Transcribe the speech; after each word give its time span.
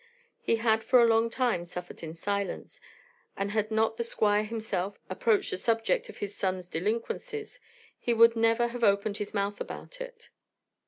He 0.41 0.55
had 0.55 0.83
for 0.83 0.99
a 0.99 1.05
long 1.07 1.29
time 1.29 1.63
suffered 1.63 2.01
in 2.01 2.15
silence, 2.15 2.81
and 3.37 3.51
had 3.51 3.69
not 3.69 3.97
the 3.97 4.03
Squire 4.03 4.43
himself 4.43 4.99
approached 5.11 5.51
the 5.51 5.57
subject 5.57 6.09
of 6.09 6.17
his 6.17 6.35
son's 6.35 6.67
delinquencies, 6.67 7.59
he 7.99 8.11
would 8.11 8.31
have 8.31 8.35
never 8.71 8.79
opened 8.81 9.17
his 9.17 9.35
mouth 9.35 9.61
about 9.61 10.01
it. 10.01 10.31